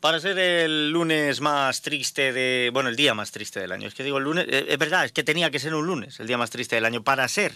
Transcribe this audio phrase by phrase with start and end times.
[0.00, 2.70] para ser el lunes más triste de.
[2.72, 3.86] Bueno, el día más triste del año.
[3.86, 4.46] Es que digo el lunes.
[4.48, 6.86] eh, Es verdad, es que tenía que ser un lunes, el día más triste del
[6.86, 7.02] año.
[7.02, 7.52] Para ser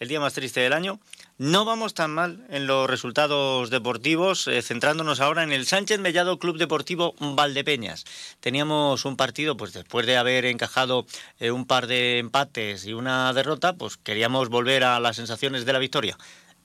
[0.00, 0.98] el día más triste del año,
[1.38, 6.38] no vamos tan mal en los resultados deportivos, eh, centrándonos ahora en el Sánchez Mellado
[6.40, 8.04] Club Deportivo Valdepeñas.
[8.40, 11.06] Teníamos un partido, pues después de haber encajado
[11.38, 15.72] eh, un par de empates y una derrota, pues queríamos volver a las sensaciones de
[15.72, 16.18] la victoria.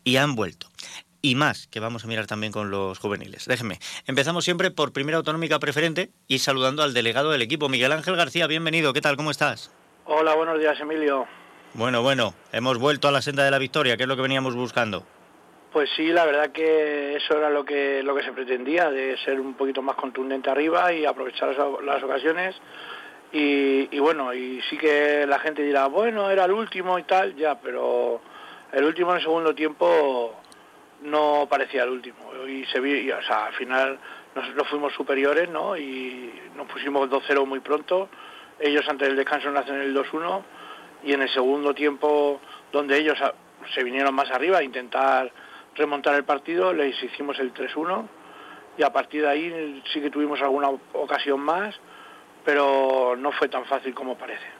[0.03, 0.71] Y han vuelto
[1.21, 3.45] y más, que vamos a mirar también con los juveniles.
[3.45, 3.79] Déjenme.
[4.05, 8.47] Empezamos siempre por primera autonómica preferente y saludando al delegado del equipo, Miguel Ángel García.
[8.47, 9.17] Bienvenido, ¿qué tal?
[9.17, 9.71] ¿Cómo estás?
[10.05, 11.27] Hola, buenos días, Emilio.
[11.73, 14.55] Bueno, bueno, hemos vuelto a la senda de la victoria, que es lo que veníamos
[14.55, 15.05] buscando.
[15.71, 19.39] Pues sí, la verdad que eso era lo que lo que se pretendía, de ser
[19.39, 22.55] un poquito más contundente arriba y aprovechar las, las ocasiones.
[23.31, 27.35] Y, y bueno, y sí que la gente dirá, bueno, era el último y tal,
[27.35, 28.19] ya, pero
[28.71, 30.41] el último en el segundo tiempo
[31.01, 32.17] no parecía el último.
[32.47, 33.99] Y se vi, o al final
[34.35, 35.75] nosotros fuimos superiores, ¿no?
[35.77, 38.09] Y nos pusimos 2-0 muy pronto.
[38.59, 40.43] Ellos antes del descanso nos hacen el 2-1
[41.03, 43.33] y en el segundo tiempo, donde ellos a-
[43.73, 45.31] se vinieron más arriba a intentar
[45.75, 48.07] remontar el partido, les hicimos el 3-1
[48.77, 51.75] y a partir de ahí sí que tuvimos alguna ocasión más,
[52.43, 54.58] pero no fue tan fácil como parece.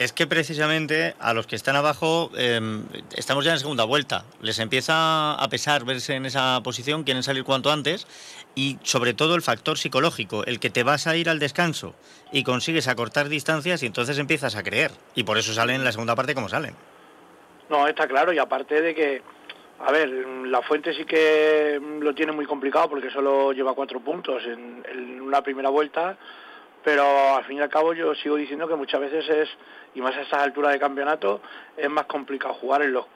[0.00, 2.58] Es que precisamente a los que están abajo eh,
[3.18, 4.24] estamos ya en segunda vuelta.
[4.40, 8.06] Les empieza a pesar verse en esa posición, quieren salir cuanto antes
[8.54, 11.94] y sobre todo el factor psicológico, el que te vas a ir al descanso
[12.32, 14.90] y consigues acortar distancias y entonces empiezas a creer.
[15.14, 16.74] Y por eso salen en la segunda parte como salen.
[17.68, 19.20] No, está claro, y aparte de que,
[19.80, 24.44] a ver, la Fuente sí que lo tiene muy complicado porque solo lleva cuatro puntos
[24.46, 26.16] en, en una primera vuelta,
[26.84, 29.48] pero al fin y al cabo yo sigo diciendo que muchas veces es,
[29.94, 31.40] y más a estas alturas de campeonato,
[31.76, 33.06] es más complicado jugar en los,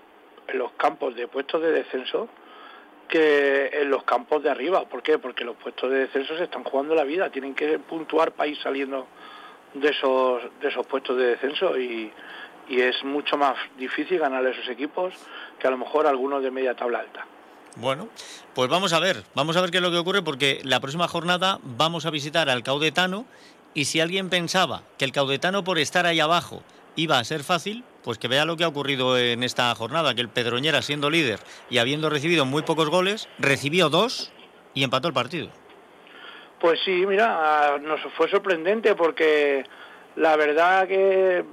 [0.49, 2.29] en los campos de puestos de descenso
[3.09, 4.85] que en los campos de arriba.
[4.87, 5.19] ¿Por qué?
[5.19, 8.59] Porque los puestos de descenso se están jugando la vida, tienen que puntuar para ir
[8.59, 9.07] saliendo
[9.75, 12.13] de esos, de esos puestos de descenso y,
[12.69, 15.15] y es mucho más difícil ganar a esos equipos
[15.59, 17.27] que a lo mejor algunos de media tabla alta.
[17.77, 18.09] Bueno,
[18.55, 21.09] pues vamos a ver, vamos a ver qué es lo que ocurre porque la próxima
[21.09, 23.27] jornada vamos a visitar al Caudetano
[23.75, 26.63] y si alguien pensaba que el Caudetano por estar ahí abajo
[26.95, 30.21] iba a ser fácil, pues que vea lo que ha ocurrido en esta jornada, que
[30.21, 34.31] el Pedroñera siendo líder y habiendo recibido muy pocos goles, recibió dos
[34.73, 35.49] y empató el partido.
[36.61, 39.65] Pues sí, mira, nos fue sorprendente porque
[40.15, 41.45] la verdad que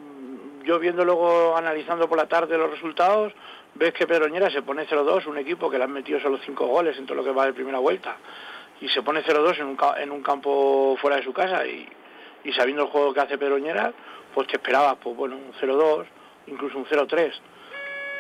[0.64, 3.34] yo viendo luego, analizando por la tarde los resultados,
[3.76, 6.98] ves que Pedroñera se pone 0-2, un equipo que le han metido solo 5 goles
[6.98, 8.18] en todo lo que va de primera vuelta,
[8.80, 11.88] y se pone 0-2 en un, en un campo fuera de su casa, y,
[12.44, 13.94] y sabiendo el juego que hace Pedroñera,
[14.34, 16.06] pues te esperabas, pues bueno, un 0-2,
[16.48, 17.32] incluso un 0-3.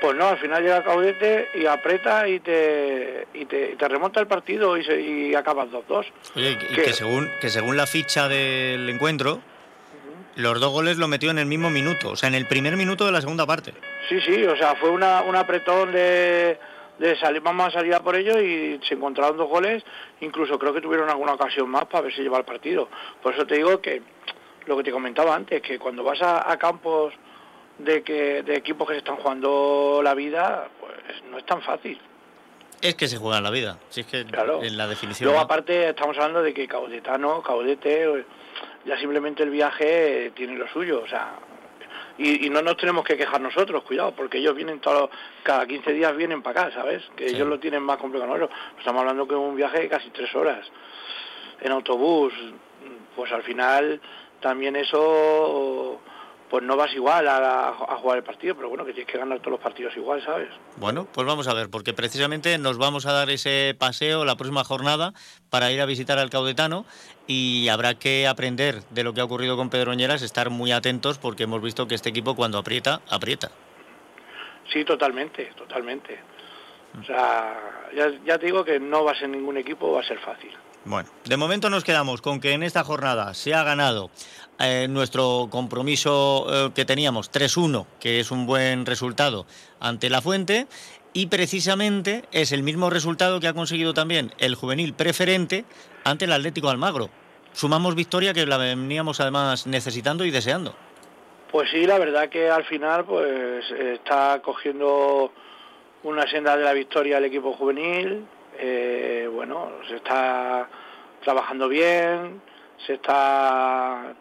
[0.02, 4.20] Pues no, al final llega Caudete y aprieta y te, y te, y te remonta
[4.20, 6.06] el partido y, se, y acabas 2-2.
[6.36, 9.42] Oye, y que según, que según la ficha del encuentro,
[10.36, 13.06] los dos goles lo metió en el mismo minuto, o sea, en el primer minuto
[13.06, 13.74] de la segunda parte.
[14.10, 16.58] Sí, sí, o sea, fue una, un apretón de,
[17.00, 19.84] de salir, vamos a salir a por ello y se encontraron dos goles,
[20.22, 22.88] incluso creo que tuvieron alguna ocasión más para ver si lleva el partido.
[23.22, 24.02] Por eso te digo que
[24.68, 27.14] lo que te comentaba antes, que cuando vas a, a campos
[27.78, 30.94] de que de equipos que se están jugando la vida, pues
[31.32, 32.00] no es tan fácil.
[32.80, 34.64] Es que se juega la vida, si es que Claro.
[34.64, 35.28] en la definición.
[35.30, 38.26] Luego aparte estamos hablando de que Caudetano, Caudete,
[38.86, 41.34] ya simplemente el viaje tiene lo suyo, o sea,
[42.18, 45.10] y, y no nos tenemos que quejar nosotros, cuidado, porque ellos vienen todos,
[45.44, 47.04] cada 15 días vienen para acá, ¿sabes?
[47.16, 47.36] Que Sí.
[47.36, 48.60] ellos lo tienen más complicado que nosotros.
[48.78, 50.70] Estamos hablando que es un viaje de casi tres horas
[51.62, 52.34] en autobús,
[53.16, 54.00] pues al final
[54.40, 56.00] también eso,
[56.52, 59.40] pues no vas igual a, a jugar el partido, pero bueno, que tienes que ganar
[59.40, 60.50] todos los partidos igual, ¿sabes?
[60.76, 64.66] Bueno, pues vamos a ver, porque precisamente nos vamos a dar ese paseo la próxima
[64.66, 65.14] jornada
[65.50, 66.84] para ir a visitar al Caudetano
[67.26, 71.44] y habrá que aprender de lo que ha ocurrido con Pedroñeras, estar muy atentos porque
[71.44, 73.50] hemos visto que este equipo cuando aprieta, aprieta.
[74.74, 76.20] Sí, totalmente, totalmente.
[77.00, 80.04] O sea, ya, ya te digo que no va a ser ningún equipo, va a
[80.04, 80.52] ser fácil.
[80.84, 84.10] Bueno, de momento nos quedamos con que en esta jornada se ha ganado
[84.60, 89.46] eh, nuestro compromiso eh, que teníamos 3-1, que es un buen resultado
[89.80, 90.68] ante la Fuente,
[91.14, 95.66] y precisamente es el mismo resultado que ha conseguido también el juvenil preferente
[96.04, 97.10] ante el Atlético Almagro.
[97.54, 100.74] Sumamos victoria que la veníamos además necesitando y deseando.
[101.52, 105.32] Pues sí, la verdad que al final pues está cogiendo
[106.04, 108.26] una senda de la victoria el equipo juvenil.
[108.58, 110.70] eh, bueno, se está
[111.22, 112.42] trabajando bien,
[112.86, 114.16] se está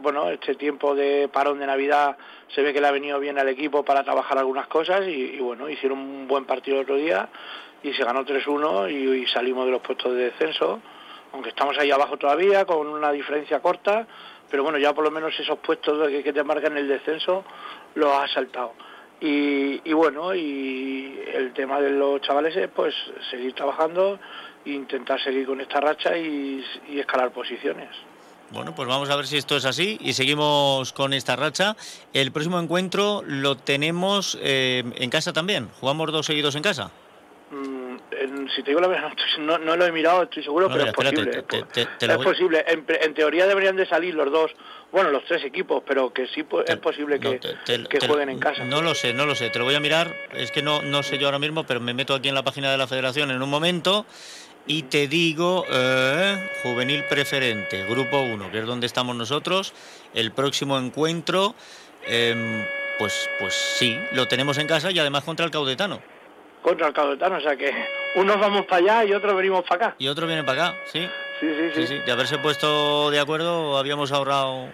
[0.00, 2.16] bueno, este tiempo de parón de Navidad
[2.54, 5.68] se ve que le ha venido bien al equipo para trabajar algunas cosas y, bueno,
[5.68, 7.28] hicieron un buen partido el otro día
[7.82, 10.80] y se ganó 3-1 y, salimos de los puestos de descenso
[11.32, 14.06] aunque estamos ahí abajo todavía, con una diferencia corta,
[14.50, 17.42] pero bueno, ya por lo menos esos puestos que, que te marcan el descenso
[17.94, 18.74] los has saltado.
[19.24, 22.92] Y, bueno, y el tema de los chavales es pues
[23.30, 24.18] seguir trabajando
[24.64, 27.88] e intentar seguir con esta racha y, y escalar posiciones.
[28.52, 31.74] Bueno, pues vamos a ver si esto es así y seguimos con esta racha.
[32.12, 35.68] El próximo encuentro lo tenemos eh, en casa también.
[35.80, 36.90] ¿Jugamos dos seguidos en casa?
[37.50, 40.74] Mm, en, si te digo la verdad, no, no, lo he mirado, estoy seguro, no,
[40.74, 41.42] pero mira, es posible.
[41.42, 42.26] Te, te, te, es voy...
[42.26, 42.62] posible.
[42.68, 44.50] En, en, teoría deberían de salir los dos,
[44.90, 48.64] bueno, los tres equipos, pero que sí es posible que, que jueguen en casa.
[48.64, 49.48] No lo sé, no lo sé.
[49.48, 50.14] Te lo voy a mirar.
[50.32, 52.70] Es que no, no sé yo ahora mismo, pero me meto aquí en la página
[52.70, 54.04] de la federación en un momento
[54.66, 59.74] y te digo, eh, juvenil preferente, grupo 1, que es donde estamos nosotros,
[60.14, 61.54] el próximo encuentro,
[62.06, 62.66] eh,
[62.98, 66.00] pues, pues sí, lo tenemos en casa y además contra el Caudetano.
[66.62, 67.72] Contra el Caudetano, o sea que
[68.14, 69.96] unos vamos para allá y otros venimos para acá.
[69.98, 71.08] Y otros vienen para acá, sí.
[71.40, 71.80] Sí, sí, sí.
[71.80, 71.98] sí, sí.
[71.98, 74.68] De haberse puesto de acuerdo habíamos ahorrado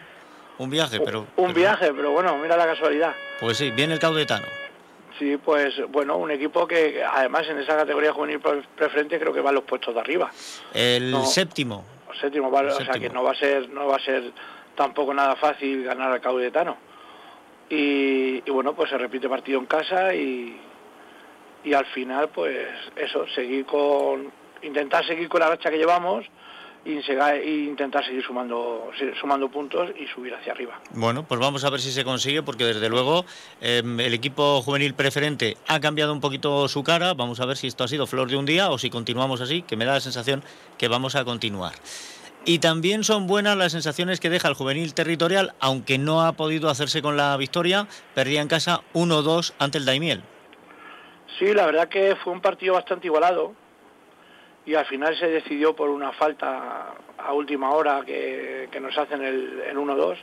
[0.58, 1.20] un viaje, pero...
[1.37, 1.55] Un pero...
[1.55, 3.14] viaje, pero bueno, mira la casualidad.
[3.40, 4.46] Pues sí, viene el Caudetano.
[5.19, 8.41] Sí, pues bueno, un equipo que además en esa categoría juvenil
[8.76, 10.31] preferente creo que va a los puestos de arriba.
[10.73, 11.85] El no, séptimo.
[12.12, 12.93] El séptimo, el o séptimo.
[12.93, 14.32] sea que no va a ser no va a ser
[14.76, 16.76] tampoco nada fácil ganar al Caudetano.
[17.69, 20.59] Y, y bueno, pues se repite partido en casa y,
[21.64, 24.31] y al final pues eso, seguir con
[24.62, 26.25] intentar seguir con la racha que llevamos
[26.84, 28.90] y intentar seguir sumando
[29.20, 30.80] sumando puntos y subir hacia arriba.
[30.92, 33.25] Bueno, pues vamos a ver si se consigue, porque desde luego
[33.60, 37.14] eh, el equipo juvenil preferente ha cambiado un poquito su cara.
[37.14, 39.62] Vamos a ver si esto ha sido flor de un día o si continuamos así,
[39.62, 40.42] que me da la sensación
[40.78, 41.72] que vamos a continuar.
[42.44, 46.70] Y también son buenas las sensaciones que deja el juvenil territorial, aunque no ha podido
[46.70, 50.22] hacerse con la victoria, perdía en casa 1-2 ante el Daimiel.
[51.38, 53.54] Sí, la verdad que fue un partido bastante igualado
[54.69, 59.62] y al final se decidió por una falta a última hora que, nos hacen el,
[59.67, 60.19] el 1-2,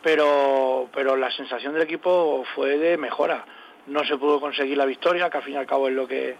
[0.00, 3.44] pero, pero la sensación del equipo fue de mejora.
[3.88, 6.36] No se pudo conseguir la victoria, que al fin y al cabo es lo que,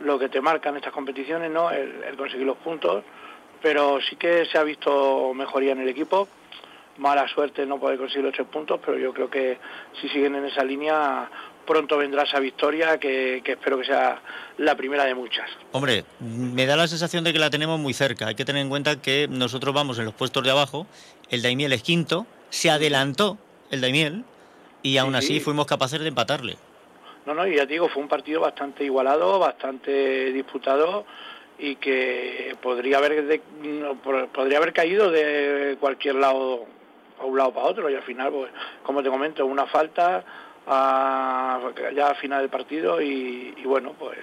[0.00, 1.68] lo que te marcan estas competiciones, ¿no?
[1.72, 3.02] el, el conseguir los puntos,
[3.60, 6.28] pero sí que se ha visto mejoría en el equipo.
[6.98, 9.58] Mala suerte no poder conseguir los tres puntos, pero yo creo que
[10.00, 11.28] si siguen en esa línea
[11.66, 14.20] pronto vendrá esa victoria que, que, espero que sea
[14.58, 15.48] la primera de muchas.
[15.72, 18.28] Hombre, me da la sensación de que la tenemos muy cerca.
[18.28, 20.86] Hay que tener en cuenta que nosotros vamos en los puestos de abajo,
[21.30, 23.38] el Daimiel es quinto, se adelantó
[23.70, 24.24] el Daimiel
[24.82, 25.40] y aún sí, así sí.
[25.40, 26.56] fuimos capaces de empatarle.
[27.24, 31.06] No, no, y ya te digo, fue un partido bastante igualado, bastante disputado
[31.58, 33.40] y que podría haber de,
[34.32, 36.66] podría haber caído de cualquier lado
[37.20, 38.50] a un lado para otro y al final pues
[38.82, 40.24] como te comento una falta
[40.66, 41.60] a,
[41.94, 44.18] ya a final del partido y, y, bueno, pues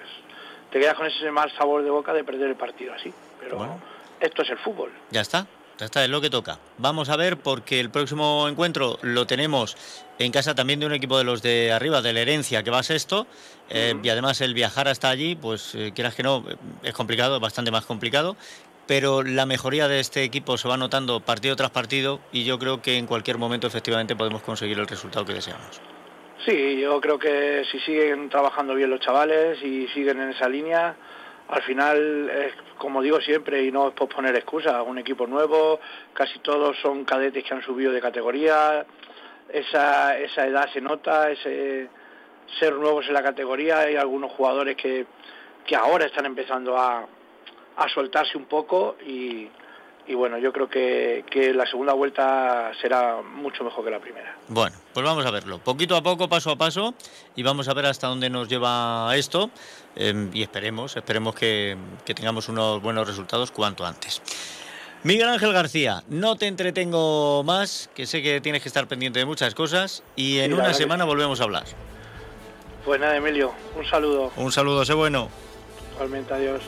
[0.71, 3.13] te quedas con ese mal sabor de boca de perder el partido así.
[3.39, 3.79] Pero bueno.
[4.19, 4.91] esto es el fútbol.
[5.11, 5.47] Ya está.
[5.79, 6.59] Ya está, es lo que toca.
[6.77, 9.77] Vamos a ver, porque el próximo encuentro lo tenemos
[10.19, 12.79] en casa también de un equipo de los de arriba, de la herencia, que va
[12.79, 13.27] a sexto.
[13.69, 14.05] Eh, uh -huh.
[14.05, 16.43] Y además el viajar hasta allí, pues eh, quieras que no,
[16.83, 18.35] es complicado, bastante más complicado.
[18.87, 22.81] Pero la mejoría de este equipo se va notando partido tras partido y yo creo
[22.81, 25.79] que en cualquier momento efectivamente podemos conseguir el resultado que deseamos.
[26.45, 30.95] Sí, yo creo que si siguen trabajando bien los chavales y siguen en esa línea,
[31.49, 35.81] al final, es, como digo siempre, y no es por poner excusas, un equipo nuevo,
[36.13, 38.85] casi todos son cadetes que han subido de categoría,
[39.51, 41.89] esa, esa edad se nota, ese
[42.59, 45.07] ser nuevos en la categoría, hay algunos jugadores que,
[45.65, 47.05] que ahora están empezando a,
[47.75, 49.49] a soltarse un poco y,
[50.09, 54.35] y bueno, yo creo que, que, la segunda vuelta será mucho mejor que la primera.
[54.47, 56.95] Bueno, pues vamos a verlo, poquito a poco, paso a paso,
[57.35, 59.51] y vamos a ver hasta dónde nos lleva esto,
[59.95, 64.23] eh, y esperemos, esperemos que, que tengamos unos buenos resultados cuanto antes.
[65.03, 69.25] Miguel Ángel García, no te entretengo más, que sé que tienes que estar pendiente de
[69.25, 71.65] muchas cosas, y en sí, una semana volvemos a hablar.
[72.83, 74.31] Pues nada, Emilio, un saludo.
[74.37, 75.29] Un saludo, sé bueno.
[75.93, 76.63] Igualmente, adiós.